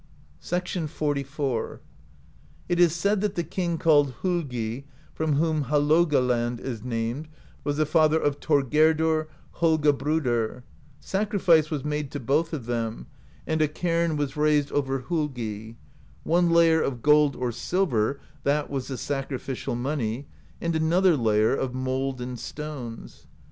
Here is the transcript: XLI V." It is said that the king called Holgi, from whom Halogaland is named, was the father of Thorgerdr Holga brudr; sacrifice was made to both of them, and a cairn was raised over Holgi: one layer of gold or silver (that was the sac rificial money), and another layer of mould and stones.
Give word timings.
XLI 0.41 0.87
V." 0.87 1.77
It 2.69 2.79
is 2.79 2.95
said 2.95 3.21
that 3.21 3.35
the 3.35 3.43
king 3.43 3.77
called 3.77 4.15
Holgi, 4.23 4.85
from 5.13 5.33
whom 5.33 5.65
Halogaland 5.65 6.59
is 6.59 6.81
named, 6.83 7.27
was 7.63 7.77
the 7.77 7.85
father 7.85 8.19
of 8.19 8.39
Thorgerdr 8.39 9.27
Holga 9.57 9.93
brudr; 9.95 10.63
sacrifice 10.99 11.69
was 11.69 11.85
made 11.85 12.09
to 12.13 12.19
both 12.19 12.51
of 12.51 12.65
them, 12.65 13.05
and 13.45 13.61
a 13.61 13.67
cairn 13.67 14.17
was 14.17 14.35
raised 14.35 14.71
over 14.71 15.01
Holgi: 15.03 15.75
one 16.23 16.49
layer 16.49 16.81
of 16.81 17.03
gold 17.03 17.35
or 17.35 17.51
silver 17.51 18.19
(that 18.43 18.71
was 18.71 18.87
the 18.87 18.97
sac 18.97 19.29
rificial 19.29 19.77
money), 19.77 20.25
and 20.59 20.75
another 20.75 21.15
layer 21.15 21.55
of 21.55 21.75
mould 21.75 22.19
and 22.19 22.39
stones. 22.39 23.27